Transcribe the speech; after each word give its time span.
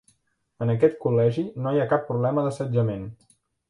En 0.65 0.71
aquest 0.75 0.97
col·legi 1.05 1.45
no 1.63 1.77
hi 1.77 1.85
ha 1.85 1.89
cap 1.95 2.11
problema 2.11 2.49
d'assetjament. 2.51 3.11